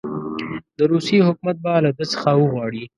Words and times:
د 0.77 0.79
روسیې 0.91 1.19
حکومت 1.27 1.57
به 1.63 1.73
له 1.85 1.91
ده 1.97 2.05
څخه 2.13 2.29
وغواړي. 2.35 2.83